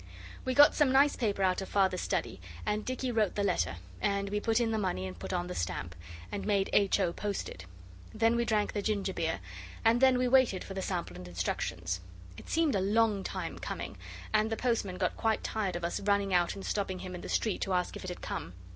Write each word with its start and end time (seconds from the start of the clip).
We 0.45 0.55
got 0.55 0.73
some 0.73 0.91
nice 0.91 1.15
paper 1.15 1.43
out 1.43 1.61
of 1.61 1.69
Father's 1.69 2.01
study, 2.01 2.41
and 2.65 2.83
Dicky 2.83 3.11
wrote 3.11 3.35
the 3.35 3.43
letter, 3.43 3.75
and 4.01 4.29
we 4.31 4.39
put 4.39 4.59
in 4.59 4.71
the 4.71 4.79
money 4.79 5.05
and 5.05 5.19
put 5.19 5.31
on 5.31 5.45
the 5.45 5.53
stamp, 5.53 5.93
and 6.31 6.43
made 6.43 6.71
H. 6.73 6.99
O. 6.99 7.13
post 7.13 7.47
it. 7.47 7.65
Then 8.11 8.35
we 8.35 8.43
drank 8.43 8.73
the 8.73 8.81
ginger 8.81 9.13
beer, 9.13 9.41
and 9.85 10.01
then 10.01 10.17
we 10.17 10.27
waited 10.27 10.63
for 10.63 10.73
the 10.73 10.81
sample 10.81 11.15
and 11.15 11.27
instructions. 11.27 11.99
It 12.35 12.49
seemed 12.49 12.73
a 12.73 12.81
long 12.81 13.23
time 13.23 13.59
coming, 13.59 13.95
and 14.33 14.49
the 14.51 14.57
postman 14.57 14.97
got 14.97 15.15
quite 15.17 15.43
tired 15.43 15.75
of 15.75 15.85
us 15.85 15.99
running 15.99 16.33
out 16.33 16.55
and 16.55 16.65
stopping 16.65 16.97
him 16.97 17.13
in 17.13 17.21
the 17.21 17.29
street 17.29 17.61
to 17.61 17.73
ask 17.73 17.95
if 17.95 18.03
it 18.03 18.09
had 18.09 18.21
come. 18.21 18.53